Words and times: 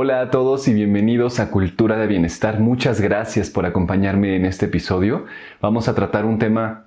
Hola 0.00 0.20
a 0.20 0.30
todos 0.30 0.68
y 0.68 0.74
bienvenidos 0.74 1.40
a 1.40 1.50
Cultura 1.50 1.96
de 1.96 2.06
Bienestar. 2.06 2.60
Muchas 2.60 3.00
gracias 3.00 3.50
por 3.50 3.66
acompañarme 3.66 4.36
en 4.36 4.44
este 4.44 4.66
episodio. 4.66 5.26
Vamos 5.60 5.88
a 5.88 5.96
tratar 5.96 6.24
un 6.24 6.38
tema 6.38 6.84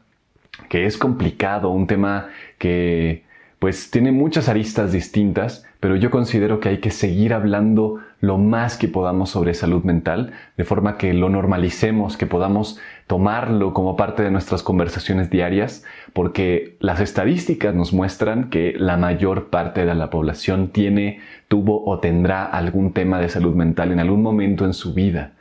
que 0.69 0.85
es 0.85 0.97
complicado, 0.97 1.71
un 1.71 1.87
tema 1.87 2.29
que 2.57 3.25
pues 3.59 3.91
tiene 3.91 4.13
muchas 4.13 4.47
aristas 4.47 4.93
distintas, 4.93 5.65
pero 5.81 5.97
yo 5.97 6.09
considero 6.09 6.61
que 6.61 6.69
hay 6.69 6.77
que 6.77 6.89
seguir 6.89 7.33
hablando 7.33 7.99
lo 8.21 8.37
más 8.37 8.77
que 8.77 8.87
podamos 8.87 9.31
sobre 9.31 9.55
salud 9.55 9.83
mental, 9.83 10.31
de 10.55 10.63
forma 10.63 10.97
que 10.97 11.13
lo 11.13 11.27
normalicemos, 11.27 12.17
que 12.17 12.27
podamos 12.27 12.79
tomarlo 13.07 13.73
como 13.73 13.97
parte 13.97 14.23
de 14.23 14.31
nuestras 14.31 14.63
conversaciones 14.63 15.29
diarias, 15.29 15.83
porque 16.13 16.77
las 16.79 16.99
estadísticas 16.99 17.73
nos 17.75 17.93
muestran 17.93 18.49
que 18.49 18.75
la 18.77 18.95
mayor 18.95 19.49
parte 19.49 19.85
de 19.85 19.95
la 19.95 20.11
población 20.11 20.69
tiene, 20.69 21.19
tuvo 21.47 21.83
o 21.83 21.99
tendrá 21.99 22.45
algún 22.45 22.93
tema 22.93 23.19
de 23.19 23.27
salud 23.27 23.55
mental 23.55 23.91
en 23.91 23.99
algún 23.99 24.21
momento 24.21 24.65
en 24.65 24.73
su 24.73 24.93
vida. 24.93 25.31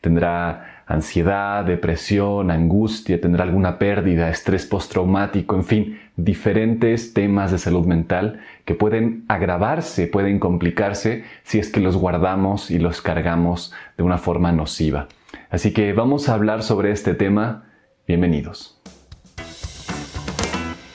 Tendrá 0.00 0.71
ansiedad, 0.86 1.64
depresión, 1.64 2.50
angustia, 2.50 3.20
tendrá 3.20 3.44
alguna 3.44 3.78
pérdida, 3.78 4.30
estrés 4.30 4.66
postraumático, 4.66 5.56
en 5.56 5.64
fin, 5.64 6.00
diferentes 6.16 7.14
temas 7.14 7.50
de 7.50 7.58
salud 7.58 7.86
mental 7.86 8.40
que 8.64 8.74
pueden 8.74 9.24
agravarse, 9.28 10.06
pueden 10.06 10.38
complicarse 10.38 11.24
si 11.44 11.58
es 11.58 11.70
que 11.70 11.80
los 11.80 11.96
guardamos 11.96 12.70
y 12.70 12.78
los 12.78 13.00
cargamos 13.00 13.72
de 13.96 14.02
una 14.02 14.18
forma 14.18 14.52
nociva. 14.52 15.08
Así 15.50 15.72
que 15.72 15.92
vamos 15.92 16.28
a 16.28 16.34
hablar 16.34 16.62
sobre 16.62 16.92
este 16.92 17.14
tema. 17.14 17.64
Bienvenidos. 18.06 18.78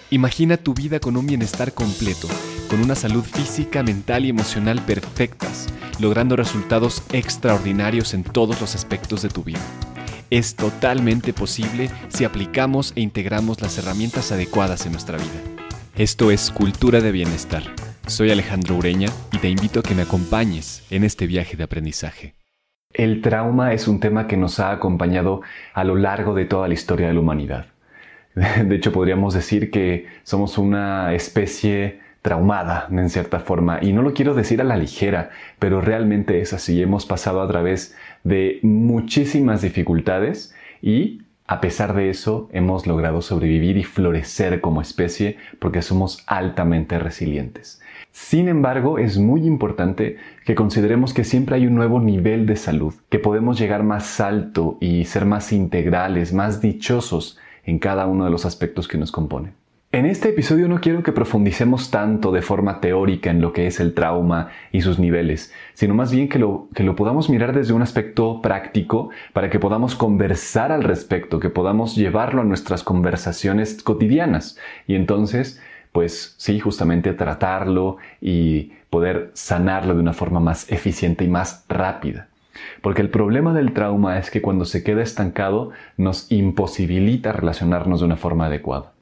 Imagina 0.09 0.56
tu 0.56 0.73
vida 0.73 1.00
con 1.00 1.17
un 1.17 1.28
bienestar 1.28 1.73
completo, 1.73 2.28
con 2.70 2.80
una 2.81 2.95
salud 2.95 3.23
física, 3.23 3.84
mental 3.84 4.26
y 4.26 4.30
emocional 4.30 4.81
perfectas, 4.81 5.67
logrando 6.00 6.36
resultados 6.38 7.04
extraordinarios 7.12 8.14
en 8.14 8.23
todos 8.23 8.62
los 8.62 8.73
aspectos 8.73 9.22
de 9.22 9.30
tu 9.30 9.44
vida 9.44 9.59
es 10.30 10.56
totalmente 10.56 11.33
posible 11.33 11.89
si 12.09 12.25
aplicamos 12.25 12.94
e 12.95 13.02
integramos 13.02 13.61
las 13.61 13.78
herramientas 13.78 14.31
adecuadas 14.31 14.86
en 14.86 14.92
nuestra 14.92 15.17
vida. 15.17 15.67
Esto 15.95 16.31
es 16.31 16.52
Cultura 16.52 17.02
de 17.02 17.11
Bienestar. 17.11 17.64
Soy 18.06 18.31
Alejandro 18.31 18.75
Ureña 18.75 19.09
y 19.31 19.38
te 19.38 19.50
invito 19.50 19.80
a 19.80 19.83
que 19.83 19.95
me 19.95 20.03
acompañes 20.03 20.86
en 20.92 21.03
este 21.03 21.28
viaje 21.28 21.58
de 21.58 21.64
aprendizaje. 21.64 22.36
El 22.94 23.22
trauma 23.22 23.73
es 23.73 23.88
un 23.88 24.00
tema 24.00 24.28
que 24.28 24.38
nos 24.38 24.59
ha 24.59 24.72
acompañado 24.72 25.42
a 25.73 25.83
lo 25.83 25.95
largo 25.95 26.33
de 26.33 26.45
toda 26.45 26.67
la 26.67 26.73
historia 26.73 27.08
de 27.08 27.14
la 27.14 27.20
humanidad. 27.20 27.67
De 28.36 28.75
hecho, 28.75 28.92
podríamos 28.92 29.33
decir 29.33 29.72
que 29.72 30.08
somos 30.23 30.58
una 30.58 31.14
especie 31.14 32.00
traumada 32.22 32.88
en 32.92 33.09
cierta 33.09 33.39
forma. 33.39 33.80
Y 33.81 33.94
no 33.94 34.02
lo 34.02 34.14
quiero 34.14 34.33
decir 34.33 34.59
a 34.59 34.66
la 34.66 34.75
ligera, 34.75 35.30
pero 35.59 35.80
realmente 35.80 36.42
es 36.42 36.52
así. 36.53 36.81
Hemos 36.81 37.05
pasado 37.05 37.42
a 37.42 37.48
través 37.48 37.95
de 38.28 38.59
muchísimas 38.61 39.61
dificultades 39.61 40.53
y 40.81 41.22
a 41.45 41.61
pesar 41.61 41.95
de 41.95 42.09
eso 42.09 42.50
hemos 42.52 42.86
logrado 42.86 43.22
sobrevivir 43.22 43.78
y 43.78 43.83
florecer 43.86 44.59
como 44.59 44.81
especie 44.81 45.38
porque 45.59 45.81
somos 45.81 46.23
altamente 46.28 47.00
resilientes. 47.00 47.80
Sin 48.11 48.50
embargo, 48.50 48.98
es 49.00 49.17
muy 49.17 49.48
importante 49.48 50.17
que 50.44 50.55
consideremos 50.55 51.14
que 51.14 51.23
siempre 51.23 51.55
hay 51.55 51.67
un 51.67 51.75
nuevo 51.75 52.02
nivel 52.02 52.45
de 52.45 52.58
salud, 52.58 52.94
que 53.09 53.20
podemos 53.20 53.58
llegar 53.58 53.83
más 53.83 54.20
alto 54.20 54.78
y 54.81 55.05
ser 55.05 55.25
más 55.25 55.53
integrales, 55.53 56.33
más 56.33 56.59
dichosos 56.59 57.38
en 57.64 57.80
cada 57.80 58.08
uno 58.08 58.25
de 58.25 58.31
los 58.31 58.45
aspectos 58.45 58.89
que 58.89 58.98
nos 58.98 59.14
componen. 59.14 59.53
En 59.93 60.05
este 60.05 60.30
episodio 60.30 60.67
no 60.67 60.81
quiero 60.81 61.02
que 61.02 61.13
profundicemos 61.13 61.91
tanto 61.91 62.33
de 62.33 62.41
forma 62.41 62.81
teórica 62.81 63.31
en 63.31 63.39
lo 63.39 63.53
que 63.53 63.67
es 63.67 63.80
el 63.80 63.93
trauma 63.93 64.49
y 64.73 64.81
sus 64.81 64.99
niveles, 64.99 65.53
sino 65.75 65.93
más 65.93 66.11
bien 66.11 66.27
que 66.27 66.39
lo, 66.39 66.67
que 66.75 66.83
lo 66.83 66.97
podamos 66.97 67.30
mirar 67.30 67.55
desde 67.55 67.71
un 67.71 67.81
aspecto 67.81 68.41
práctico 68.41 69.11
para 69.31 69.49
que 69.49 69.59
podamos 69.59 69.95
conversar 69.95 70.73
al 70.73 70.83
respecto, 70.83 71.39
que 71.39 71.49
podamos 71.49 71.95
llevarlo 71.95 72.41
a 72.41 72.45
nuestras 72.45 72.83
conversaciones 72.83 73.81
cotidianas 73.81 74.59
y 74.87 74.95
entonces, 74.95 75.61
pues 75.93 76.36
sí, 76.37 76.59
justamente 76.59 77.14
tratarlo 77.14 77.95
y 78.20 78.73
poder 78.89 79.31
sanarlo 79.36 79.93
de 79.93 80.02
una 80.02 80.14
forma 80.14 80.42
más 80.42 80.70
eficiente 80.70 81.23
y 81.23 81.30
más 81.30 81.64
rápida. 81.70 82.27
Porque 82.81 83.02
el 83.02 83.09
problema 83.09 83.53
del 83.53 83.71
trauma 83.71 84.20
es 84.20 84.31
que 84.31 84.42
cuando 84.42 84.65
se 84.65 84.83
queda 84.83 85.02
estancado 85.02 85.71
nos 85.95 86.30
imposibilita 86.30 87.31
relacionarnos 87.31 88.02
de 88.02 88.05
una 88.05 88.17
forma 88.17 88.47
adecuada. 88.47 88.96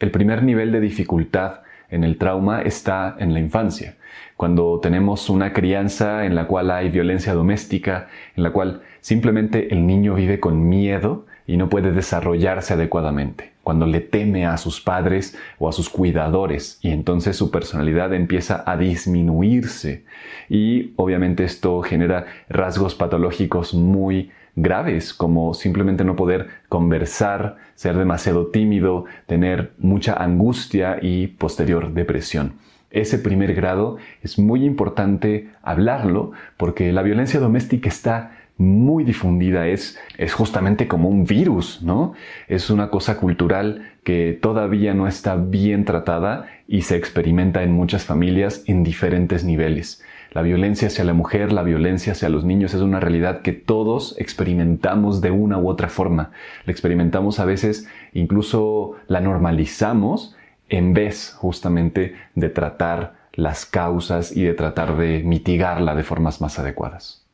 El 0.00 0.10
primer 0.10 0.42
nivel 0.42 0.70
de 0.70 0.80
dificultad 0.80 1.60
en 1.90 2.04
el 2.04 2.18
trauma 2.18 2.62
está 2.62 3.16
en 3.18 3.32
la 3.32 3.40
infancia, 3.40 3.96
cuando 4.36 4.78
tenemos 4.80 5.28
una 5.28 5.52
crianza 5.52 6.24
en 6.24 6.34
la 6.34 6.46
cual 6.46 6.70
hay 6.70 6.90
violencia 6.90 7.34
doméstica, 7.34 8.08
en 8.36 8.44
la 8.44 8.50
cual 8.52 8.82
simplemente 9.00 9.72
el 9.72 9.86
niño 9.86 10.14
vive 10.14 10.38
con 10.38 10.68
miedo 10.68 11.26
y 11.46 11.56
no 11.56 11.68
puede 11.68 11.90
desarrollarse 11.92 12.74
adecuadamente, 12.74 13.52
cuando 13.64 13.86
le 13.86 14.00
teme 14.00 14.46
a 14.46 14.56
sus 14.58 14.80
padres 14.80 15.36
o 15.58 15.68
a 15.68 15.72
sus 15.72 15.88
cuidadores 15.88 16.78
y 16.82 16.90
entonces 16.90 17.36
su 17.36 17.50
personalidad 17.50 18.14
empieza 18.14 18.62
a 18.66 18.76
disminuirse. 18.76 20.04
Y 20.48 20.92
obviamente 20.96 21.42
esto 21.42 21.82
genera 21.82 22.26
rasgos 22.48 22.94
patológicos 22.94 23.74
muy 23.74 24.30
graves 24.62 25.14
como 25.14 25.54
simplemente 25.54 26.04
no 26.04 26.16
poder 26.16 26.48
conversar, 26.68 27.56
ser 27.74 27.96
demasiado 27.96 28.46
tímido, 28.48 29.04
tener 29.26 29.72
mucha 29.78 30.14
angustia 30.14 30.98
y 31.00 31.28
posterior 31.28 31.92
depresión. 31.92 32.54
Ese 32.90 33.18
primer 33.18 33.54
grado 33.54 33.98
es 34.22 34.38
muy 34.38 34.64
importante 34.64 35.50
hablarlo 35.62 36.32
porque 36.56 36.92
la 36.92 37.02
violencia 37.02 37.38
doméstica 37.38 37.88
está 37.88 38.32
muy 38.56 39.04
difundida, 39.04 39.68
es, 39.68 39.98
es 40.16 40.34
justamente 40.34 40.88
como 40.88 41.08
un 41.08 41.24
virus, 41.24 41.80
¿no? 41.82 42.14
Es 42.48 42.70
una 42.70 42.90
cosa 42.90 43.16
cultural 43.16 43.92
que 44.02 44.36
todavía 44.40 44.94
no 44.94 45.06
está 45.06 45.36
bien 45.36 45.84
tratada 45.84 46.46
y 46.66 46.82
se 46.82 46.96
experimenta 46.96 47.62
en 47.62 47.72
muchas 47.72 48.04
familias 48.04 48.64
en 48.66 48.82
diferentes 48.82 49.44
niveles. 49.44 50.02
La 50.38 50.42
violencia 50.42 50.86
hacia 50.86 51.02
la 51.02 51.14
mujer, 51.14 51.52
la 51.52 51.64
violencia 51.64 52.12
hacia 52.12 52.28
los 52.28 52.44
niños 52.44 52.72
es 52.72 52.80
una 52.80 53.00
realidad 53.00 53.42
que 53.42 53.52
todos 53.52 54.14
experimentamos 54.20 55.20
de 55.20 55.32
una 55.32 55.58
u 55.58 55.68
otra 55.68 55.88
forma. 55.88 56.30
La 56.64 56.70
experimentamos 56.70 57.40
a 57.40 57.44
veces, 57.44 57.88
incluso 58.12 58.94
la 59.08 59.20
normalizamos 59.20 60.36
en 60.68 60.94
vez 60.94 61.34
justamente 61.36 62.14
de 62.36 62.50
tratar 62.50 63.14
las 63.32 63.66
causas 63.66 64.30
y 64.30 64.44
de 64.44 64.54
tratar 64.54 64.96
de 64.96 65.24
mitigarla 65.24 65.96
de 65.96 66.04
formas 66.04 66.40
más 66.40 66.60
adecuadas. 66.60 67.26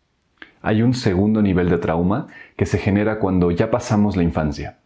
Hay 0.63 0.81
un 0.81 0.95
segundo 0.95 1.43
nivel 1.43 1.69
de 1.69 1.77
trauma 1.77 2.29
que 2.57 2.65
se 2.65 2.79
genera 2.79 3.19
cuando 3.19 3.51
ya 3.51 3.71
pasamos 3.71 4.17
la 4.17 4.23
infancia. 4.23 4.79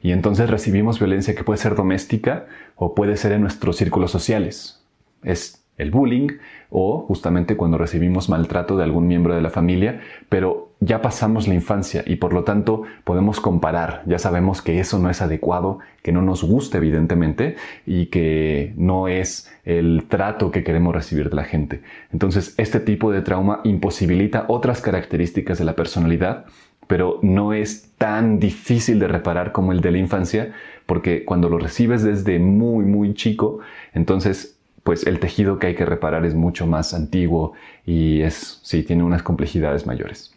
Y 0.00 0.12
entonces 0.12 0.48
recibimos 0.48 1.00
violencia 1.00 1.34
que 1.34 1.42
puede 1.42 1.58
ser 1.58 1.74
doméstica 1.74 2.46
o 2.76 2.94
puede 2.94 3.16
ser 3.16 3.32
en 3.32 3.40
nuestros 3.40 3.78
círculos 3.78 4.12
sociales. 4.12 4.80
Es 5.24 5.63
el 5.76 5.90
bullying 5.90 6.28
o 6.70 7.04
justamente 7.06 7.56
cuando 7.56 7.78
recibimos 7.78 8.28
maltrato 8.28 8.76
de 8.76 8.84
algún 8.84 9.06
miembro 9.06 9.34
de 9.34 9.42
la 9.42 9.50
familia, 9.50 10.00
pero 10.28 10.72
ya 10.80 11.00
pasamos 11.02 11.48
la 11.48 11.54
infancia 11.54 12.02
y 12.06 12.16
por 12.16 12.32
lo 12.32 12.44
tanto 12.44 12.82
podemos 13.04 13.40
comparar, 13.40 14.02
ya 14.06 14.18
sabemos 14.18 14.60
que 14.60 14.80
eso 14.80 14.98
no 14.98 15.08
es 15.08 15.22
adecuado, 15.22 15.78
que 16.02 16.12
no 16.12 16.20
nos 16.20 16.44
gusta 16.44 16.78
evidentemente 16.78 17.56
y 17.86 18.06
que 18.06 18.74
no 18.76 19.08
es 19.08 19.50
el 19.64 20.04
trato 20.08 20.50
que 20.50 20.62
queremos 20.62 20.94
recibir 20.94 21.30
de 21.30 21.36
la 21.36 21.44
gente. 21.44 21.82
Entonces 22.12 22.54
este 22.58 22.80
tipo 22.80 23.10
de 23.10 23.22
trauma 23.22 23.60
imposibilita 23.64 24.44
otras 24.48 24.80
características 24.80 25.58
de 25.58 25.64
la 25.64 25.74
personalidad, 25.74 26.46
pero 26.86 27.18
no 27.22 27.52
es 27.52 27.94
tan 27.96 28.38
difícil 28.38 28.98
de 28.98 29.08
reparar 29.08 29.52
como 29.52 29.72
el 29.72 29.80
de 29.80 29.90
la 29.90 29.98
infancia, 29.98 30.52
porque 30.86 31.24
cuando 31.24 31.48
lo 31.48 31.58
recibes 31.58 32.02
desde 32.02 32.38
muy, 32.38 32.84
muy 32.84 33.14
chico, 33.14 33.60
entonces 33.94 34.53
pues 34.84 35.06
el 35.06 35.18
tejido 35.18 35.58
que 35.58 35.68
hay 35.68 35.74
que 35.74 35.86
reparar 35.86 36.24
es 36.24 36.34
mucho 36.34 36.66
más 36.66 36.94
antiguo 36.94 37.54
y 37.84 38.20
es, 38.20 38.60
sí, 38.62 38.82
tiene 38.82 39.02
unas 39.02 39.22
complejidades 39.22 39.86
mayores. 39.86 40.32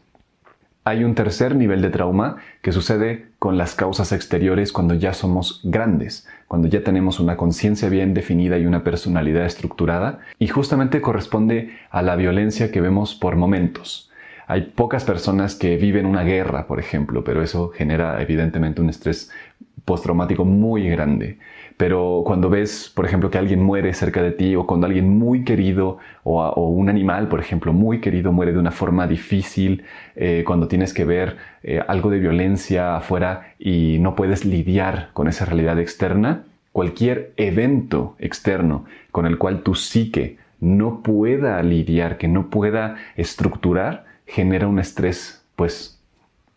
Hay 0.86 1.04
un 1.04 1.16
tercer 1.16 1.54
nivel 1.54 1.82
de 1.82 1.90
trauma 1.90 2.38
que 2.62 2.72
sucede 2.72 3.28
con 3.40 3.58
las 3.58 3.76
causas 3.76 4.14
exteriores 4.14 4.72
cuando 4.72 4.94
ya 4.94 5.14
somos 5.14 5.60
grandes, 5.66 6.26
cuando 6.48 6.70
ya 6.70 6.82
tenemos 6.82 7.20
una 7.20 7.36
conciencia 7.36 7.90
bien 7.90 8.14
definida 8.14 8.58
y 8.58 8.66
una 8.66 8.86
personalidad 8.86 9.46
estructurada, 9.46 10.20
y 10.40 10.48
justamente 10.48 11.02
corresponde 11.02 11.78
a 11.92 12.02
la 12.02 12.16
violencia 12.16 12.72
que 12.72 12.80
vemos 12.80 13.16
por 13.16 13.36
momentos. 13.36 14.10
Hay 14.48 14.62
pocas 14.62 15.04
personas 15.04 15.56
que 15.56 15.76
viven 15.76 16.06
una 16.06 16.24
guerra, 16.24 16.68
por 16.68 16.80
ejemplo, 16.80 17.26
pero 17.26 17.44
eso 17.44 17.68
genera 17.76 18.22
evidentemente 18.22 18.80
un 18.80 18.90
estrés 18.90 19.30
postraumático 19.84 20.46
muy 20.46 20.88
grande. 20.88 21.38
Pero 21.78 22.24
cuando 22.26 22.50
ves, 22.50 22.92
por 22.94 23.06
ejemplo, 23.06 23.30
que 23.30 23.38
alguien 23.38 23.62
muere 23.62 23.94
cerca 23.94 24.24
de 24.24 24.32
ti 24.32 24.56
o 24.56 24.66
cuando 24.66 24.88
alguien 24.88 25.10
muy 25.10 25.44
querido 25.44 26.00
o, 26.24 26.68
un 26.70 26.90
animal, 26.90 27.28
por 27.28 27.40
ejemplo, 27.40 27.72
muy 27.72 28.02
querido 28.02 28.32
muere 28.32 28.52
de 28.52 28.58
una 28.58 28.72
forma 28.72 29.06
difícil, 29.06 29.84
eh, 30.16 30.44
cuando 30.46 30.68
tienes 30.68 30.92
que 30.92 31.06
ver 31.06 31.38
eh, 31.62 31.80
algo 31.88 32.10
de 32.10 32.18
violencia 32.18 32.98
afuera 32.98 33.54
y 33.60 33.98
no 34.00 34.16
puedes 34.16 34.44
lidiar 34.44 35.10
con 35.14 35.28
esa 35.28 35.46
realidad 35.46 35.80
externa, 35.80 36.46
cualquier 36.72 37.34
evento 37.38 38.16
externo 38.18 38.86
con 39.12 39.28
el 39.28 39.38
cual 39.38 39.62
tu 39.62 39.76
psique 39.76 40.38
no 40.60 41.02
pueda 41.04 41.62
lidiar, 41.62 42.18
que 42.18 42.28
no 42.28 42.50
pueda 42.50 42.96
estructurar, 43.16 44.06
genera 44.26 44.68
un 44.68 44.80
estrés, 44.80 45.44
pues 45.56 46.00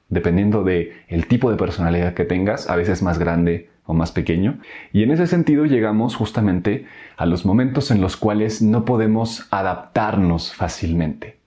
dependiendo 0.08 0.64
de 0.64 0.94
el 1.08 1.26
tipo 1.26 1.50
de 1.50 1.58
personalidad 1.58 2.14
que 2.14 2.24
tengas, 2.24 2.70
a 2.70 2.76
veces 2.76 3.02
más 3.02 3.18
grande 3.18 3.68
o 3.90 3.94
más 3.94 4.12
pequeño. 4.12 4.60
Y 4.92 5.02
en 5.02 5.10
ese 5.10 5.26
sentido 5.26 5.66
llegamos 5.66 6.14
justamente 6.14 6.86
a 7.16 7.26
los 7.26 7.44
momentos 7.44 7.90
en 7.90 8.00
los 8.00 8.16
cuales 8.16 8.62
no 8.62 8.84
podemos 8.84 9.48
adaptarnos 9.50 10.54
fácilmente, 10.54 11.38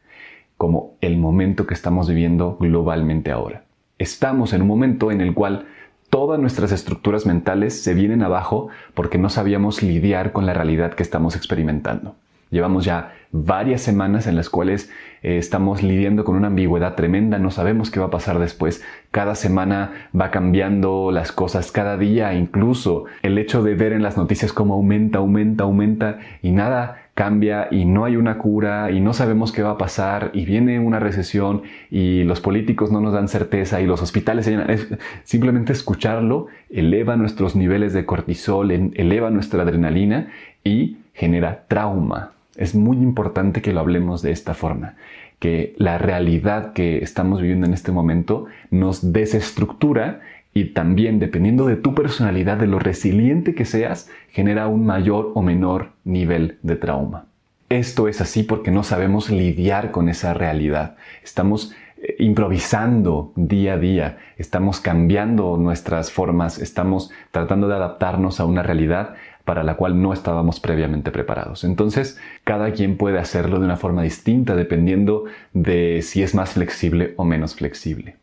como 0.58 0.96
el 1.00 1.18
momento 1.18 1.66
que 1.66 1.74
estamos 1.74 2.10
viviendo 2.10 2.58
globalmente 2.60 3.32
ahora. 3.32 3.64
Estamos 3.98 4.52
en 4.52 4.62
un 4.62 4.68
momento 4.68 5.10
en 5.10 5.22
el 5.22 5.34
cual 5.34 5.68
todas 6.10 6.38
nuestras 6.38 6.74
estructuras 6.74 7.26
mentales 7.26 7.82
se 7.82 7.94
vienen 7.94 8.24
abajo 8.24 8.68
porque 8.94 9.18
no 9.18 9.30
sabíamos 9.30 9.82
lidiar 9.82 10.34
con 10.34 10.46
la 10.46 10.54
realidad 10.54 10.94
que 10.94 11.04
estamos 11.04 11.38
experimentando. 11.38 12.16
Llevamos 12.50 12.84
ya 12.84 13.14
varias 13.32 13.82
semanas 13.82 14.28
en 14.28 14.36
las 14.36 14.50
cuales 14.50 14.92
eh, 15.24 15.38
estamos 15.38 15.82
lidiando 15.82 16.24
con 16.26 16.36
una 16.36 16.48
ambigüedad 16.48 16.96
tremenda, 16.96 17.40
no 17.40 17.50
sabemos 17.50 17.90
qué 17.90 18.00
va 18.00 18.08
a 18.08 18.12
pasar 18.12 18.40
después. 18.40 18.84
Cada 19.12 19.36
semana 19.36 20.10
va 20.20 20.32
cambiando 20.32 21.12
las 21.12 21.32
cosas, 21.32 21.72
cada 21.72 21.98
día 21.98 22.34
incluso 22.34 23.06
el 23.22 23.38
hecho 23.38 23.64
de 23.64 23.76
ver 23.76 23.94
en 23.94 24.04
las 24.04 24.18
noticias 24.18 24.54
cómo 24.54 24.74
aumenta, 24.74 25.20
aumenta, 25.20 25.64
aumenta 25.64 26.20
y 26.42 26.52
nada 26.52 27.00
cambia 27.14 27.68
y 27.70 27.86
no 27.86 28.06
hay 28.06 28.16
una 28.16 28.38
cura 28.38 28.92
y 28.92 29.00
no 29.00 29.14
sabemos 29.14 29.52
qué 29.52 29.62
va 29.62 29.72
a 29.72 29.78
pasar 29.78 30.32
y 30.34 30.46
viene 30.46 30.80
una 30.80 31.00
recesión 31.00 31.62
y 31.92 32.24
los 32.24 32.42
políticos 32.42 32.92
no 32.92 33.02
nos 33.02 33.14
dan 33.14 33.28
certeza 33.28 33.82
y 33.82 33.86
los 33.86 34.02
hospitales 34.02 34.48
llenan. 34.48 34.68
simplemente 35.24 35.74
escucharlo 35.74 36.48
eleva 36.70 37.16
nuestros 37.16 37.56
niveles 37.56 37.94
de 37.94 38.06
cortisol, 38.06 38.72
eleva 38.72 39.30
nuestra 39.30 39.64
adrenalina 39.64 40.32
y 40.64 40.98
genera 41.14 41.66
trauma. 41.68 42.33
Es 42.56 42.76
muy 42.76 42.98
importante 42.98 43.62
que 43.62 43.74
lo 43.74 43.80
hablemos 43.80 44.22
de 44.22 44.32
esta 44.32 44.54
forma, 44.54 44.96
que 45.40 45.74
la 45.78 45.98
realidad 45.98 46.74
que 46.74 47.00
estamos 47.00 47.42
viviendo 47.42 47.66
en 47.66 47.74
este 47.74 47.92
momento 47.92 48.46
nos 48.70 49.12
desestructura 49.12 50.22
y 50.54 50.66
también 50.66 51.20
dependiendo 51.20 51.66
de 51.66 51.76
tu 51.76 51.96
personalidad, 51.96 52.58
de 52.58 52.68
lo 52.68 52.80
resiliente 52.80 53.56
que 53.56 53.66
seas, 53.66 54.10
genera 54.30 54.68
un 54.68 54.86
mayor 54.86 55.32
o 55.34 55.42
menor 55.42 55.90
nivel 56.04 56.58
de 56.62 56.76
trauma. 56.76 57.26
Esto 57.70 58.08
es 58.08 58.22
así 58.22 58.44
porque 58.44 58.70
no 58.70 58.84
sabemos 58.84 59.32
lidiar 59.32 59.90
con 59.90 60.10
esa 60.10 60.36
realidad. 60.36 60.96
Estamos 61.24 61.74
eh, 61.98 62.16
improvisando 62.20 63.34
día 63.36 63.74
a 63.74 63.78
día, 63.80 64.18
estamos 64.38 64.80
cambiando 64.80 65.58
nuestras 65.58 66.12
formas, 66.12 66.60
estamos 66.60 67.10
tratando 67.32 67.68
de 67.68 67.76
adaptarnos 67.76 68.40
a 68.40 68.46
una 68.46 68.62
realidad 68.62 69.16
para 69.46 69.64
la 69.64 69.76
cual 69.76 70.02
no 70.02 70.14
estábamos 70.14 70.60
previamente 70.60 71.12
preparados. 71.12 71.64
Entonces, 71.64 72.20
cada 72.44 72.72
quien 72.72 72.98
puede 72.98 73.20
hacerlo 73.20 73.60
de 73.60 73.66
una 73.66 73.78
forma 73.78 74.04
distinta 74.04 74.56
dependiendo 74.56 75.26
de 75.54 76.02
si 76.02 76.24
es 76.24 76.34
más 76.36 76.52
flexible 76.52 77.14
o 77.18 77.24
menos 77.24 77.56
flexible 77.56 78.16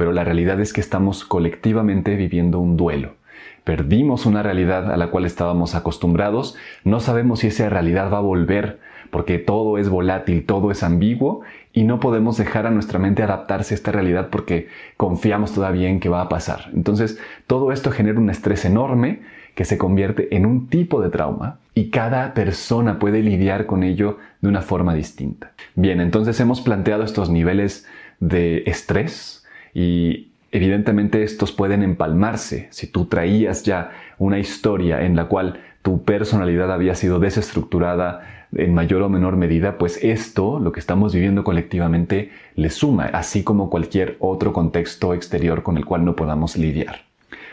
pero 0.00 0.12
la 0.12 0.24
realidad 0.24 0.58
es 0.60 0.72
que 0.72 0.80
estamos 0.80 1.26
colectivamente 1.26 2.16
viviendo 2.16 2.58
un 2.58 2.78
duelo. 2.78 3.16
Perdimos 3.64 4.24
una 4.24 4.42
realidad 4.42 4.90
a 4.90 4.96
la 4.96 5.08
cual 5.08 5.26
estábamos 5.26 5.74
acostumbrados, 5.74 6.56
no 6.84 7.00
sabemos 7.00 7.40
si 7.40 7.48
esa 7.48 7.68
realidad 7.68 8.10
va 8.10 8.16
a 8.16 8.22
volver, 8.22 8.78
porque 9.10 9.38
todo 9.38 9.76
es 9.76 9.90
volátil, 9.90 10.46
todo 10.46 10.70
es 10.70 10.82
ambiguo 10.82 11.42
y 11.74 11.84
no 11.84 12.00
podemos 12.00 12.38
dejar 12.38 12.66
a 12.66 12.70
nuestra 12.70 12.98
mente 12.98 13.22
adaptarse 13.22 13.74
a 13.74 13.76
esta 13.76 13.92
realidad 13.92 14.28
porque 14.30 14.68
confiamos 14.96 15.52
todavía 15.52 15.90
en 15.90 16.00
que 16.00 16.08
va 16.08 16.22
a 16.22 16.30
pasar. 16.30 16.70
Entonces, 16.72 17.18
todo 17.46 17.70
esto 17.70 17.90
genera 17.90 18.18
un 18.18 18.30
estrés 18.30 18.64
enorme 18.64 19.20
que 19.60 19.66
se 19.66 19.76
convierte 19.76 20.34
en 20.34 20.46
un 20.46 20.68
tipo 20.68 21.02
de 21.02 21.10
trauma 21.10 21.58
y 21.74 21.90
cada 21.90 22.32
persona 22.32 22.98
puede 22.98 23.22
lidiar 23.22 23.66
con 23.66 23.82
ello 23.82 24.16
de 24.40 24.48
una 24.48 24.62
forma 24.62 24.94
distinta. 24.94 25.52
Bien, 25.74 26.00
entonces 26.00 26.40
hemos 26.40 26.62
planteado 26.62 27.04
estos 27.04 27.28
niveles 27.28 27.86
de 28.20 28.62
estrés, 28.64 29.44
y 29.74 30.30
evidentemente 30.50 31.22
estos 31.24 31.52
pueden 31.52 31.82
empalmarse. 31.82 32.68
Si 32.70 32.86
tú 32.86 33.04
traías 33.04 33.62
ya 33.62 33.90
una 34.16 34.38
historia 34.38 35.04
en 35.04 35.14
la 35.14 35.26
cual 35.26 35.60
tu 35.82 36.04
personalidad 36.04 36.72
había 36.72 36.94
sido 36.94 37.18
desestructurada 37.18 38.46
en 38.56 38.72
mayor 38.72 39.02
o 39.02 39.10
menor 39.10 39.36
medida, 39.36 39.76
pues 39.76 40.02
esto, 40.02 40.58
lo 40.58 40.72
que 40.72 40.80
estamos 40.80 41.12
viviendo 41.12 41.44
colectivamente, 41.44 42.30
le 42.54 42.70
suma, 42.70 43.10
así 43.12 43.44
como 43.44 43.68
cualquier 43.68 44.16
otro 44.20 44.54
contexto 44.54 45.12
exterior 45.12 45.62
con 45.62 45.76
el 45.76 45.84
cual 45.84 46.06
no 46.06 46.16
podamos 46.16 46.56
lidiar. 46.56 47.09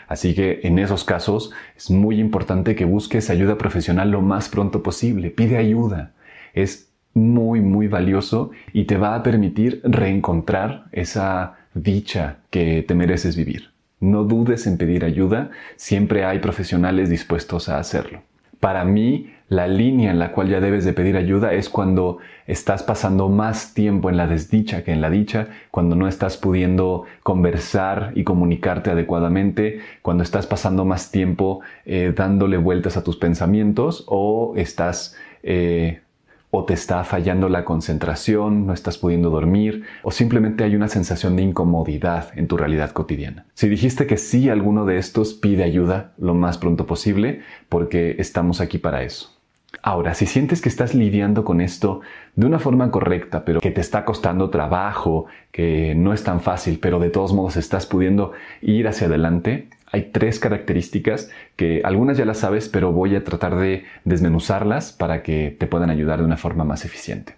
Así 0.08 0.34
que 0.34 0.60
en 0.62 0.78
esos 0.78 1.04
casos 1.04 1.52
es 1.76 1.90
muy 1.90 2.18
importante 2.18 2.74
que 2.74 2.86
busques 2.86 3.30
ayuda 3.30 3.58
profesional 3.58 4.10
lo 4.10 4.22
más 4.22 4.48
pronto 4.48 4.82
posible. 4.82 5.30
Pide 5.30 5.58
ayuda. 5.58 6.12
Es 6.54 6.88
muy, 7.14 7.60
muy 7.60 7.88
valioso 7.88 8.50
y 8.72 8.84
te 8.84 8.96
va 8.96 9.14
a 9.14 9.22
permitir 9.22 9.80
reencontrar 9.84 10.86
esa 10.92 11.58
dicha 11.74 12.38
que 12.50 12.82
te 12.82 12.94
mereces 12.94 13.36
vivir. 13.36 13.70
No 14.00 14.24
dudes 14.24 14.66
en 14.66 14.78
pedir 14.78 15.04
ayuda, 15.04 15.50
siempre 15.76 16.24
hay 16.24 16.38
profesionales 16.38 17.10
dispuestos 17.10 17.68
a 17.68 17.78
hacerlo. 17.78 18.22
Para 18.60 18.84
mí, 18.84 19.30
la 19.48 19.66
línea 19.66 20.10
en 20.10 20.18
la 20.18 20.32
cual 20.32 20.48
ya 20.48 20.60
debes 20.60 20.84
de 20.84 20.92
pedir 20.92 21.16
ayuda 21.16 21.54
es 21.54 21.68
cuando 21.68 22.18
estás 22.46 22.82
pasando 22.82 23.28
más 23.28 23.72
tiempo 23.72 24.10
en 24.10 24.16
la 24.16 24.26
desdicha 24.26 24.84
que 24.84 24.92
en 24.92 25.00
la 25.00 25.10
dicha, 25.10 25.48
cuando 25.70 25.96
no 25.96 26.06
estás 26.06 26.36
pudiendo 26.36 27.04
conversar 27.22 28.12
y 28.14 28.24
comunicarte 28.24 28.90
adecuadamente, 28.90 29.80
cuando 30.02 30.22
estás 30.22 30.46
pasando 30.46 30.84
más 30.84 31.10
tiempo 31.10 31.60
eh, 31.86 32.12
dándole 32.14 32.58
vueltas 32.58 32.96
a 32.96 33.04
tus 33.04 33.16
pensamientos 33.16 34.04
o 34.06 34.52
estás 34.56 35.16
eh, 35.42 36.02
o 36.50 36.64
te 36.64 36.74
está 36.74 37.04
fallando 37.04 37.48
la 37.48 37.64
concentración, 37.64 38.66
no 38.66 38.72
estás 38.72 38.96
pudiendo 38.98 39.30
dormir 39.30 39.84
o 40.02 40.10
simplemente 40.10 40.64
hay 40.64 40.76
una 40.76 40.88
sensación 40.88 41.36
de 41.36 41.42
incomodidad 41.42 42.30
en 42.36 42.48
tu 42.48 42.56
realidad 42.56 42.90
cotidiana. 42.90 43.46
Si 43.54 43.68
dijiste 43.68 44.06
que 44.06 44.16
sí 44.16 44.48
a 44.48 44.52
alguno 44.52 44.84
de 44.84 44.98
estos, 44.98 45.34
pide 45.34 45.64
ayuda 45.64 46.12
lo 46.18 46.34
más 46.34 46.58
pronto 46.58 46.86
posible 46.86 47.42
porque 47.68 48.16
estamos 48.18 48.60
aquí 48.60 48.78
para 48.78 49.02
eso. 49.02 49.37
Ahora, 49.82 50.14
si 50.14 50.26
sientes 50.26 50.62
que 50.62 50.68
estás 50.68 50.94
lidiando 50.94 51.44
con 51.44 51.60
esto 51.60 52.00
de 52.34 52.46
una 52.46 52.58
forma 52.58 52.90
correcta, 52.90 53.44
pero 53.44 53.60
que 53.60 53.70
te 53.70 53.80
está 53.80 54.04
costando 54.04 54.48
trabajo, 54.50 55.26
que 55.52 55.94
no 55.94 56.12
es 56.12 56.24
tan 56.24 56.40
fácil, 56.40 56.78
pero 56.80 56.98
de 56.98 57.10
todos 57.10 57.34
modos 57.34 57.56
estás 57.56 57.86
pudiendo 57.86 58.32
ir 58.62 58.88
hacia 58.88 59.08
adelante, 59.08 59.68
hay 59.90 60.10
tres 60.12 60.38
características 60.38 61.30
que 61.56 61.82
algunas 61.84 62.16
ya 62.16 62.24
las 62.24 62.38
sabes, 62.38 62.68
pero 62.68 62.92
voy 62.92 63.14
a 63.14 63.24
tratar 63.24 63.56
de 63.56 63.84
desmenuzarlas 64.04 64.92
para 64.92 65.22
que 65.22 65.54
te 65.58 65.66
puedan 65.66 65.90
ayudar 65.90 66.18
de 66.18 66.24
una 66.24 66.36
forma 66.36 66.64
más 66.64 66.84
eficiente. 66.84 67.36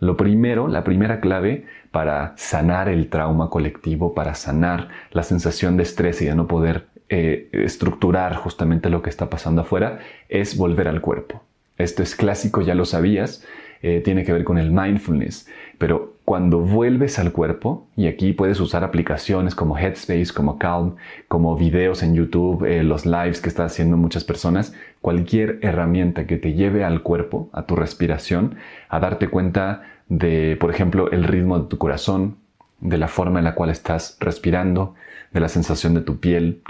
Lo 0.00 0.16
primero, 0.16 0.68
la 0.68 0.84
primera 0.84 1.20
clave 1.20 1.66
para 1.90 2.34
sanar 2.36 2.88
el 2.88 3.08
trauma 3.08 3.50
colectivo, 3.50 4.14
para 4.14 4.34
sanar 4.34 4.88
la 5.10 5.22
sensación 5.22 5.76
de 5.76 5.82
estrés 5.82 6.22
y 6.22 6.26
de 6.26 6.34
no 6.34 6.46
poder 6.46 6.86
eh, 7.08 7.48
estructurar 7.52 8.36
justamente 8.36 8.90
lo 8.90 9.02
que 9.02 9.10
está 9.10 9.28
pasando 9.28 9.62
afuera, 9.62 10.00
es 10.28 10.56
volver 10.56 10.88
al 10.88 11.00
cuerpo. 11.00 11.42
Esto 11.78 12.02
es 12.02 12.14
clásico, 12.14 12.60
ya 12.60 12.74
lo 12.74 12.84
sabías, 12.84 13.44
eh, 13.82 14.00
tiene 14.04 14.24
que 14.24 14.32
ver 14.32 14.44
con 14.44 14.58
el 14.58 14.72
mindfulness, 14.72 15.48
pero 15.78 16.16
cuando 16.24 16.58
vuelves 16.58 17.18
al 17.18 17.32
cuerpo, 17.32 17.86
y 17.96 18.06
aquí 18.06 18.32
puedes 18.32 18.60
usar 18.60 18.84
aplicaciones 18.84 19.54
como 19.54 19.78
Headspace, 19.78 20.34
como 20.34 20.58
Calm, 20.58 20.96
como 21.28 21.56
videos 21.56 22.02
en 22.02 22.14
YouTube, 22.14 22.64
eh, 22.66 22.82
los 22.82 23.06
lives 23.06 23.40
que 23.40 23.48
están 23.48 23.66
haciendo 23.66 23.96
muchas 23.96 24.24
personas, 24.24 24.74
cualquier 25.00 25.58
herramienta 25.62 26.26
que 26.26 26.36
te 26.36 26.52
lleve 26.52 26.84
al 26.84 27.02
cuerpo, 27.02 27.48
a 27.52 27.62
tu 27.62 27.76
respiración, 27.76 28.56
a 28.88 29.00
darte 29.00 29.28
cuenta 29.28 29.84
de, 30.08 30.56
por 30.60 30.70
ejemplo, 30.70 31.10
el 31.12 31.24
ritmo 31.24 31.60
de 31.60 31.68
tu 31.68 31.78
corazón, 31.78 32.36
de 32.80 32.98
la 32.98 33.08
forma 33.08 33.38
en 33.38 33.44
la 33.44 33.54
cual 33.54 33.70
estás 33.70 34.16
respirando, 34.20 34.96
de 35.32 35.40
la 35.40 35.48
sensación 35.48 35.94
de 35.94 36.00
tu 36.00 36.18
piel, 36.18 36.62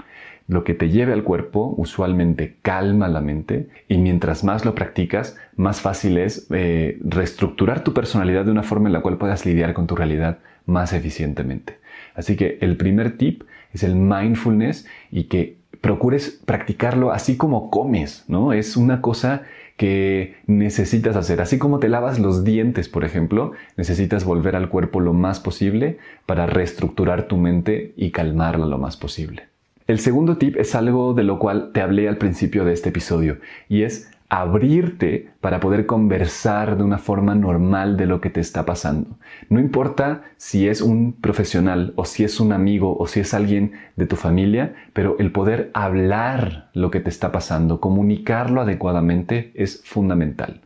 lo 0.49 0.63
que 0.63 0.73
te 0.73 0.89
lleve 0.89 1.13
al 1.13 1.23
cuerpo 1.23 1.75
usualmente 1.77 2.57
calma 2.63 3.07
la 3.07 3.21
mente 3.21 3.69
y 3.87 3.99
mientras 3.99 4.43
más 4.43 4.65
lo 4.65 4.73
practicas, 4.73 5.37
más 5.55 5.79
fácil 5.79 6.17
es 6.17 6.47
eh, 6.49 6.97
reestructurar 7.01 7.83
tu 7.83 7.93
personalidad 7.93 8.45
de 8.45 8.51
una 8.51 8.63
forma 8.63 8.89
en 8.89 8.93
la 8.93 9.01
cual 9.01 9.19
puedas 9.19 9.45
lidiar 9.45 9.75
con 9.75 9.85
tu 9.85 9.95
realidad 9.95 10.39
más 10.65 10.91
eficientemente. 10.91 11.77
Así 12.15 12.35
que 12.35 12.57
el 12.61 12.77
primer 12.77 13.15
tip 13.15 13.43
es 13.73 13.83
el 13.83 13.95
mindfulness 13.95 14.87
y 15.11 15.25
que 15.25 15.57
procures 15.81 16.41
practicarlo 16.45 17.11
así 17.11 17.37
como 17.37 17.69
comes, 17.69 18.25
¿no? 18.27 18.51
Es 18.51 18.75
una 18.75 19.01
cosa 19.01 19.43
que 19.77 20.37
necesitas 20.47 21.15
hacer. 21.15 21.41
Así 21.41 21.59
como 21.59 21.77
te 21.77 21.89
lavas 21.89 22.17
los 22.17 22.43
dientes, 22.43 22.89
por 22.89 23.05
ejemplo, 23.05 23.51
necesitas 23.77 24.25
volver 24.25 24.55
al 24.55 24.69
cuerpo 24.69 24.99
lo 24.99 25.13
más 25.13 25.39
posible 25.39 25.99
para 26.25 26.47
reestructurar 26.47 27.27
tu 27.27 27.37
mente 27.37 27.93
y 27.95 28.09
calmarla 28.09 28.65
lo 28.65 28.79
más 28.79 28.97
posible. 28.97 29.43
El 29.89 29.97
segundo 29.97 30.37
tip 30.37 30.55
es 30.57 30.75
algo 30.75 31.15
de 31.15 31.23
lo 31.23 31.39
cual 31.39 31.71
te 31.73 31.81
hablé 31.81 32.07
al 32.07 32.17
principio 32.17 32.63
de 32.63 32.73
este 32.73 32.89
episodio 32.89 33.39
y 33.67 33.81
es 33.81 34.11
abrirte 34.29 35.31
para 35.41 35.59
poder 35.59 35.87
conversar 35.87 36.77
de 36.77 36.83
una 36.83 36.99
forma 36.99 37.33
normal 37.33 37.97
de 37.97 38.05
lo 38.05 38.21
que 38.21 38.29
te 38.29 38.39
está 38.39 38.67
pasando. 38.67 39.17
No 39.49 39.59
importa 39.59 40.21
si 40.37 40.67
es 40.67 40.81
un 40.81 41.13
profesional 41.13 41.93
o 41.95 42.05
si 42.05 42.23
es 42.23 42.39
un 42.39 42.53
amigo 42.53 42.95
o 42.99 43.07
si 43.07 43.21
es 43.21 43.33
alguien 43.33 43.71
de 43.95 44.05
tu 44.05 44.15
familia, 44.15 44.75
pero 44.93 45.17
el 45.17 45.31
poder 45.31 45.71
hablar 45.73 46.69
lo 46.75 46.91
que 46.91 46.99
te 46.99 47.09
está 47.09 47.31
pasando, 47.31 47.79
comunicarlo 47.79 48.61
adecuadamente 48.61 49.51
es 49.55 49.81
fundamental. 49.83 50.61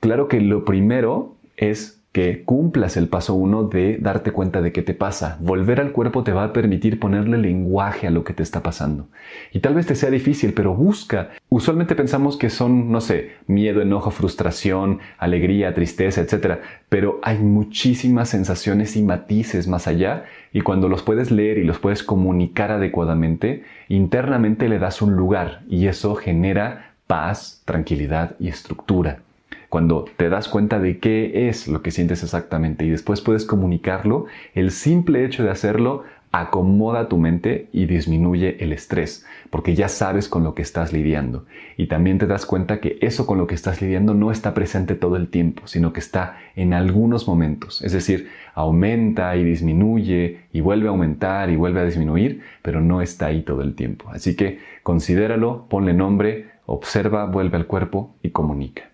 Claro 0.00 0.26
que 0.26 0.40
lo 0.40 0.64
primero 0.64 1.36
es 1.56 1.97
que 2.12 2.42
cumplas 2.42 2.96
el 2.96 3.08
paso 3.08 3.34
uno 3.34 3.64
de 3.64 3.98
darte 3.98 4.32
cuenta 4.32 4.62
de 4.62 4.72
qué 4.72 4.82
te 4.82 4.94
pasa. 4.94 5.36
Volver 5.40 5.80
al 5.80 5.92
cuerpo 5.92 6.24
te 6.24 6.32
va 6.32 6.44
a 6.44 6.52
permitir 6.52 6.98
ponerle 6.98 7.36
lenguaje 7.36 8.06
a 8.06 8.10
lo 8.10 8.24
que 8.24 8.32
te 8.32 8.42
está 8.42 8.62
pasando. 8.62 9.08
Y 9.52 9.60
tal 9.60 9.74
vez 9.74 9.86
te 9.86 9.94
sea 9.94 10.10
difícil, 10.10 10.54
pero 10.54 10.74
busca. 10.74 11.30
Usualmente 11.50 11.94
pensamos 11.94 12.38
que 12.38 12.48
son, 12.48 12.90
no 12.90 13.02
sé, 13.02 13.32
miedo, 13.46 13.82
enojo, 13.82 14.10
frustración, 14.10 15.00
alegría, 15.18 15.74
tristeza, 15.74 16.22
etc. 16.22 16.60
Pero 16.88 17.20
hay 17.22 17.38
muchísimas 17.38 18.30
sensaciones 18.30 18.96
y 18.96 19.02
matices 19.02 19.68
más 19.68 19.86
allá 19.86 20.24
y 20.50 20.62
cuando 20.62 20.88
los 20.88 21.02
puedes 21.02 21.30
leer 21.30 21.58
y 21.58 21.64
los 21.64 21.78
puedes 21.78 22.02
comunicar 22.02 22.70
adecuadamente, 22.70 23.64
internamente 23.88 24.68
le 24.68 24.78
das 24.78 25.02
un 25.02 25.14
lugar 25.14 25.60
y 25.68 25.88
eso 25.88 26.14
genera 26.14 26.94
paz, 27.06 27.62
tranquilidad 27.66 28.34
y 28.38 28.48
estructura 28.48 29.20
cuando 29.68 30.06
te 30.16 30.28
das 30.28 30.48
cuenta 30.48 30.78
de 30.78 30.98
qué 30.98 31.48
es 31.48 31.68
lo 31.68 31.82
que 31.82 31.90
sientes 31.90 32.22
exactamente 32.22 32.84
y 32.84 32.90
después 32.90 33.20
puedes 33.20 33.44
comunicarlo, 33.44 34.26
el 34.54 34.70
simple 34.70 35.24
hecho 35.24 35.44
de 35.44 35.50
hacerlo 35.50 36.04
acomoda 36.30 37.08
tu 37.08 37.16
mente 37.16 37.68
y 37.72 37.86
disminuye 37.86 38.62
el 38.62 38.72
estrés, 38.72 39.24
porque 39.50 39.74
ya 39.74 39.88
sabes 39.88 40.28
con 40.28 40.44
lo 40.44 40.54
que 40.54 40.62
estás 40.62 40.92
lidiando. 40.92 41.46
Y 41.76 41.86
también 41.86 42.18
te 42.18 42.26
das 42.26 42.44
cuenta 42.44 42.80
que 42.80 42.98
eso 43.00 43.26
con 43.26 43.38
lo 43.38 43.46
que 43.46 43.54
estás 43.54 43.80
lidiando 43.80 44.14
no 44.14 44.30
está 44.30 44.52
presente 44.52 44.94
todo 44.94 45.16
el 45.16 45.28
tiempo, 45.28 45.66
sino 45.66 45.92
que 45.92 46.00
está 46.00 46.36
en 46.54 46.74
algunos 46.74 47.26
momentos. 47.26 47.82
Es 47.82 47.92
decir, 47.92 48.28
aumenta 48.54 49.36
y 49.36 49.44
disminuye 49.44 50.40
y 50.52 50.60
vuelve 50.60 50.88
a 50.88 50.90
aumentar 50.90 51.50
y 51.50 51.56
vuelve 51.56 51.80
a 51.80 51.84
disminuir, 51.84 52.42
pero 52.62 52.80
no 52.80 53.00
está 53.00 53.26
ahí 53.26 53.42
todo 53.42 53.62
el 53.62 53.74
tiempo. 53.74 54.10
Así 54.10 54.36
que 54.36 54.58
considéralo, 54.82 55.66
ponle 55.68 55.94
nombre, 55.94 56.50
observa, 56.66 57.24
vuelve 57.24 57.56
al 57.56 57.66
cuerpo 57.66 58.14
y 58.22 58.30
comunica. 58.30 58.90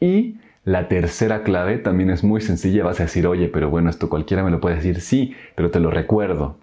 Y 0.00 0.36
la 0.64 0.88
tercera 0.88 1.42
clave 1.42 1.78
también 1.78 2.10
es 2.10 2.22
muy 2.22 2.40
sencilla. 2.40 2.84
Vas 2.84 3.00
a 3.00 3.04
decir, 3.04 3.26
oye, 3.26 3.48
pero 3.48 3.70
bueno, 3.70 3.90
esto 3.90 4.08
cualquiera 4.08 4.44
me 4.44 4.50
lo 4.50 4.60
puede 4.60 4.76
decir. 4.76 5.00
Sí, 5.00 5.34
pero 5.54 5.70
te 5.70 5.80
lo 5.80 5.90
recuerdo. 5.90 6.56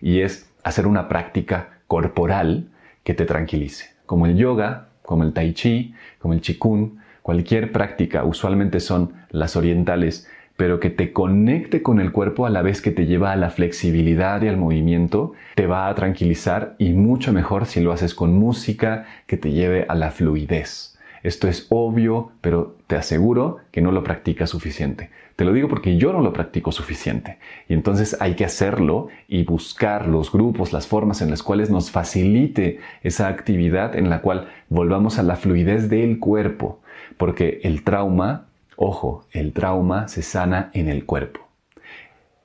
Y 0.00 0.20
es 0.20 0.50
hacer 0.62 0.86
una 0.86 1.08
práctica 1.08 1.80
corporal 1.86 2.68
que 3.02 3.14
te 3.14 3.24
tranquilice. 3.24 3.90
Como 4.06 4.26
el 4.26 4.36
yoga, 4.36 4.88
como 5.02 5.22
el 5.22 5.32
tai 5.32 5.54
chi, 5.54 5.94
como 6.18 6.34
el 6.34 6.42
chikun, 6.42 6.98
cualquier 7.22 7.72
práctica, 7.72 8.24
usualmente 8.24 8.80
son 8.80 9.14
las 9.30 9.56
orientales, 9.56 10.28
pero 10.56 10.80
que 10.80 10.90
te 10.90 11.12
conecte 11.12 11.82
con 11.82 12.00
el 12.00 12.12
cuerpo 12.12 12.44
a 12.44 12.50
la 12.50 12.62
vez 12.62 12.82
que 12.82 12.90
te 12.90 13.06
lleva 13.06 13.32
a 13.32 13.36
la 13.36 13.50
flexibilidad 13.50 14.42
y 14.42 14.48
al 14.48 14.56
movimiento, 14.56 15.32
te 15.54 15.66
va 15.66 15.88
a 15.88 15.94
tranquilizar 15.94 16.74
y 16.78 16.90
mucho 16.90 17.32
mejor 17.32 17.66
si 17.66 17.80
lo 17.80 17.92
haces 17.92 18.14
con 18.14 18.34
música 18.34 19.06
que 19.26 19.36
te 19.36 19.52
lleve 19.52 19.86
a 19.88 19.94
la 19.94 20.10
fluidez. 20.10 20.87
Esto 21.22 21.48
es 21.48 21.66
obvio, 21.70 22.32
pero 22.40 22.76
te 22.86 22.96
aseguro 22.96 23.58
que 23.70 23.80
no 23.80 23.92
lo 23.92 24.04
practicas 24.04 24.50
suficiente. 24.50 25.10
Te 25.36 25.44
lo 25.44 25.52
digo 25.52 25.68
porque 25.68 25.96
yo 25.98 26.12
no 26.12 26.20
lo 26.20 26.32
practico 26.32 26.72
suficiente. 26.72 27.38
Y 27.68 27.74
entonces 27.74 28.16
hay 28.20 28.34
que 28.34 28.44
hacerlo 28.44 29.08
y 29.28 29.44
buscar 29.44 30.08
los 30.08 30.32
grupos, 30.32 30.72
las 30.72 30.88
formas 30.88 31.22
en 31.22 31.30
las 31.30 31.42
cuales 31.42 31.70
nos 31.70 31.90
facilite 31.90 32.80
esa 33.02 33.28
actividad 33.28 33.94
en 33.94 34.10
la 34.10 34.20
cual 34.20 34.48
volvamos 34.68 35.18
a 35.18 35.22
la 35.22 35.36
fluidez 35.36 35.88
del 35.88 36.18
cuerpo. 36.18 36.80
Porque 37.16 37.60
el 37.62 37.84
trauma, 37.84 38.46
ojo, 38.76 39.26
el 39.30 39.52
trauma 39.52 40.08
se 40.08 40.22
sana 40.22 40.70
en 40.74 40.88
el 40.88 41.04
cuerpo. 41.04 41.40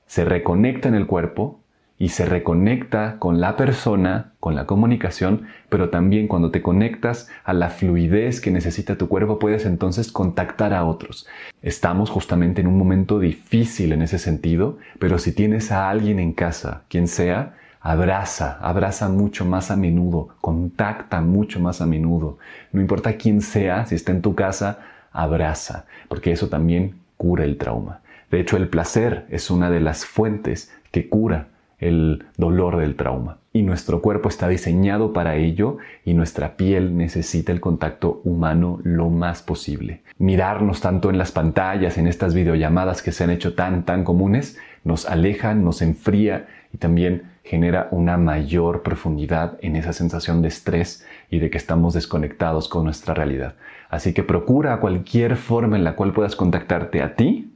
Se 0.05 0.23
reconecta 0.23 0.87
en 0.87 0.93
el 0.93 1.07
cuerpo 1.07 1.62
y 1.97 2.09
se 2.09 2.25
reconecta 2.25 3.17
con 3.19 3.39
la 3.39 3.55
persona, 3.55 4.31
con 4.39 4.55
la 4.55 4.65
comunicación, 4.65 5.43
pero 5.69 5.89
también 5.89 6.27
cuando 6.27 6.51
te 6.51 6.61
conectas 6.61 7.29
a 7.43 7.53
la 7.53 7.69
fluidez 7.69 8.41
que 8.41 8.51
necesita 8.51 8.97
tu 8.97 9.07
cuerpo, 9.07 9.39
puedes 9.39 9.65
entonces 9.65 10.11
contactar 10.11 10.73
a 10.73 10.85
otros. 10.85 11.27
Estamos 11.61 12.09
justamente 12.09 12.61
en 12.61 12.67
un 12.67 12.77
momento 12.77 13.19
difícil 13.19 13.93
en 13.93 14.01
ese 14.01 14.19
sentido, 14.19 14.79
pero 14.99 15.19
si 15.19 15.31
tienes 15.31 15.71
a 15.71 15.89
alguien 15.89 16.19
en 16.19 16.33
casa, 16.33 16.81
quien 16.89 17.07
sea, 17.07 17.55
abraza, 17.79 18.57
abraza 18.61 19.07
mucho 19.09 19.45
más 19.45 19.69
a 19.69 19.75
menudo, 19.75 20.29
contacta 20.41 21.21
mucho 21.21 21.59
más 21.59 21.79
a 21.79 21.85
menudo. 21.85 22.37
No 22.71 22.81
importa 22.81 23.17
quién 23.17 23.41
sea, 23.41 23.85
si 23.85 23.95
está 23.95 24.11
en 24.11 24.21
tu 24.21 24.35
casa, 24.35 24.79
abraza, 25.11 25.85
porque 26.07 26.31
eso 26.31 26.49
también 26.49 26.95
cura 27.17 27.45
el 27.45 27.57
trauma. 27.57 28.01
De 28.31 28.39
hecho, 28.39 28.57
el 28.57 28.67
placer 28.67 29.25
es 29.29 29.51
una 29.51 29.69
de 29.69 29.79
las 29.79 30.05
fuentes 30.05 30.73
que 30.91 31.07
cura 31.07 31.47
el 31.87 32.25
dolor 32.37 32.77
del 32.77 32.95
trauma. 32.95 33.37
Y 33.51 33.61
nuestro 33.61 34.01
cuerpo 34.01 34.29
está 34.29 34.47
diseñado 34.47 35.13
para 35.13 35.35
ello 35.35 35.77
y 36.05 36.13
nuestra 36.13 36.55
piel 36.55 36.97
necesita 36.97 37.51
el 37.51 37.59
contacto 37.59 38.21
humano 38.23 38.79
lo 38.83 39.09
más 39.09 39.43
posible. 39.43 40.01
Mirarnos 40.17 40.81
tanto 40.81 41.09
en 41.09 41.17
las 41.17 41.31
pantallas, 41.31 41.97
en 41.97 42.07
estas 42.07 42.33
videollamadas 42.33 43.03
que 43.03 43.11
se 43.11 43.23
han 43.23 43.29
hecho 43.29 43.53
tan, 43.53 43.83
tan 43.83 44.03
comunes, 44.03 44.57
nos 44.83 45.07
aleja, 45.07 45.53
nos 45.53 45.81
enfría 45.81 46.47
y 46.73 46.77
también 46.77 47.31
genera 47.43 47.89
una 47.91 48.17
mayor 48.17 48.81
profundidad 48.81 49.57
en 49.61 49.75
esa 49.75 49.93
sensación 49.93 50.41
de 50.41 50.47
estrés 50.47 51.05
y 51.29 51.39
de 51.39 51.49
que 51.49 51.57
estamos 51.57 51.93
desconectados 51.93 52.69
con 52.69 52.85
nuestra 52.85 53.13
realidad. 53.13 53.55
Así 53.89 54.13
que 54.13 54.23
procura 54.23 54.79
cualquier 54.79 55.35
forma 55.35 55.75
en 55.75 55.83
la 55.83 55.95
cual 55.95 56.13
puedas 56.13 56.35
contactarte 56.35 57.01
a 57.01 57.15
ti 57.15 57.52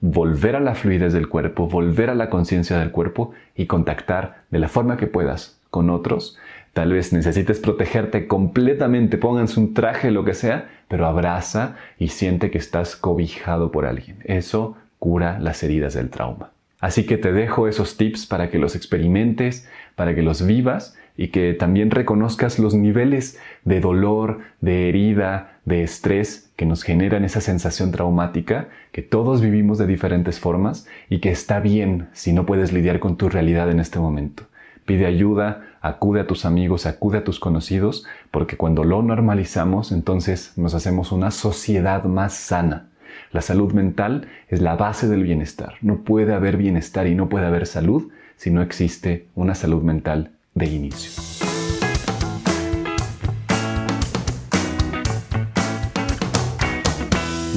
volver 0.00 0.56
a 0.56 0.60
la 0.60 0.74
fluidez 0.74 1.12
del 1.12 1.28
cuerpo, 1.28 1.68
volver 1.68 2.10
a 2.10 2.14
la 2.14 2.30
conciencia 2.30 2.78
del 2.78 2.90
cuerpo 2.90 3.32
y 3.54 3.66
contactar 3.66 4.44
de 4.50 4.58
la 4.58 4.68
forma 4.68 4.96
que 4.96 5.06
puedas 5.06 5.58
con 5.70 5.90
otros. 5.90 6.38
Tal 6.72 6.92
vez 6.92 7.12
necesites 7.12 7.58
protegerte 7.58 8.26
completamente, 8.26 9.16
pónganse 9.16 9.58
un 9.58 9.72
traje, 9.72 10.10
lo 10.10 10.24
que 10.24 10.34
sea, 10.34 10.68
pero 10.88 11.06
abraza 11.06 11.76
y 11.98 12.08
siente 12.08 12.50
que 12.50 12.58
estás 12.58 12.96
cobijado 12.96 13.72
por 13.72 13.86
alguien. 13.86 14.18
Eso 14.24 14.76
cura 14.98 15.38
las 15.38 15.62
heridas 15.62 15.94
del 15.94 16.10
trauma. 16.10 16.50
Así 16.80 17.06
que 17.06 17.16
te 17.16 17.32
dejo 17.32 17.68
esos 17.68 17.96
tips 17.96 18.26
para 18.26 18.50
que 18.50 18.58
los 18.58 18.76
experimentes, 18.76 19.68
para 19.94 20.14
que 20.14 20.22
los 20.22 20.46
vivas 20.46 20.96
y 21.16 21.28
que 21.28 21.54
también 21.54 21.90
reconozcas 21.90 22.58
los 22.58 22.74
niveles 22.74 23.40
de 23.64 23.80
dolor, 23.80 24.40
de 24.60 24.88
herida, 24.88 25.58
de 25.64 25.82
estrés 25.82 26.45
que 26.56 26.66
nos 26.66 26.82
generan 26.82 27.24
esa 27.24 27.40
sensación 27.40 27.92
traumática, 27.92 28.68
que 28.90 29.02
todos 29.02 29.40
vivimos 29.42 29.78
de 29.78 29.86
diferentes 29.86 30.40
formas 30.40 30.86
y 31.08 31.20
que 31.20 31.30
está 31.30 31.60
bien 31.60 32.08
si 32.12 32.32
no 32.32 32.46
puedes 32.46 32.72
lidiar 32.72 32.98
con 32.98 33.16
tu 33.16 33.28
realidad 33.28 33.70
en 33.70 33.78
este 33.78 33.98
momento. 33.98 34.44
Pide 34.86 35.06
ayuda, 35.06 35.66
acude 35.82 36.20
a 36.20 36.26
tus 36.26 36.44
amigos, 36.44 36.86
acude 36.86 37.18
a 37.18 37.24
tus 37.24 37.40
conocidos, 37.40 38.06
porque 38.30 38.56
cuando 38.56 38.84
lo 38.84 39.02
normalizamos, 39.02 39.92
entonces 39.92 40.52
nos 40.56 40.74
hacemos 40.74 41.12
una 41.12 41.30
sociedad 41.30 42.04
más 42.04 42.34
sana. 42.34 42.88
La 43.32 43.42
salud 43.42 43.72
mental 43.72 44.28
es 44.48 44.60
la 44.60 44.76
base 44.76 45.08
del 45.08 45.24
bienestar. 45.24 45.74
No 45.82 46.04
puede 46.04 46.32
haber 46.34 46.56
bienestar 46.56 47.06
y 47.06 47.14
no 47.14 47.28
puede 47.28 47.46
haber 47.46 47.66
salud 47.66 48.10
si 48.36 48.50
no 48.50 48.62
existe 48.62 49.26
una 49.34 49.54
salud 49.54 49.82
mental 49.82 50.30
de 50.54 50.66
inicio. 50.66 51.45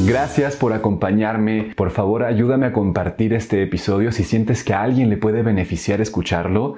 Gracias 0.10 0.56
por 0.56 0.74
acompañarme. 0.74 1.72
Por 1.75 1.92
favor, 1.92 2.24
ayúdame 2.24 2.66
a 2.66 2.74
compartir 2.74 3.32
este 3.32 3.62
episodio. 3.62 4.12
Si 4.12 4.24
sientes 4.24 4.63
que 4.63 4.74
a 4.74 4.82
alguien 4.82 5.08
le 5.08 5.18
puede 5.18 5.44
beneficiar 5.44 6.01
escucharlo, 6.01 6.78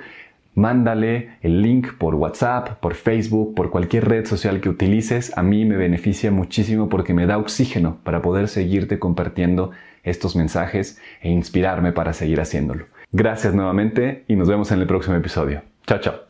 mándale 0.54 1.38
el 1.42 1.62
link 1.62 1.94
por 1.98 2.16
WhatsApp, 2.16 2.82
por 2.82 2.94
Facebook, 2.94 3.56
por 3.56 3.70
cualquier 3.70 4.10
red 4.10 4.26
social 4.26 4.60
que 4.60 4.68
utilices. 4.68 5.32
A 5.38 5.44
mí 5.44 5.64
me 5.64 5.78
beneficia 5.78 6.30
muchísimo 6.30 6.90
porque 6.90 7.14
me 7.14 7.26
da 7.26 7.38
oxígeno 7.38 8.00
para 8.04 8.22
poder 8.22 8.50
seguirte 8.50 9.00
compartiendo 9.00 9.72
estos 10.04 10.36
mensajes 10.36 11.00
e 11.22 11.30
inspirarme 11.30 11.94
para 11.94 12.12
seguir 12.12 12.42
haciéndolo. 12.42 12.88
Gracias 13.14 13.54
nuevamente 13.54 14.26
y 14.28 14.36
nos 14.36 14.50
vemos 14.50 14.74
en 14.74 14.82
el 14.82 14.88
próximo 14.88 15.16
episodio. 15.16 15.62
Chao, 15.88 16.00
chao. 16.00 16.22